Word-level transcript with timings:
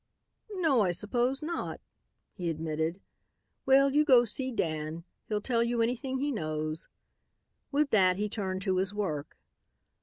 "No, 0.55 0.81
I 0.81 0.89
suppose 0.93 1.43
not," 1.43 1.79
he 2.33 2.49
admitted. 2.49 2.99
"Well, 3.67 3.93
you 3.93 4.03
go 4.03 4.25
see 4.25 4.51
Dan. 4.51 5.03
He'll 5.27 5.41
tell 5.41 5.61
you 5.63 5.79
anything 5.83 6.17
he 6.17 6.31
knows." 6.31 6.87
With 7.71 7.91
that 7.91 8.17
he 8.17 8.27
turned 8.27 8.63
to 8.63 8.77
his 8.77 8.95
work. 8.95 9.37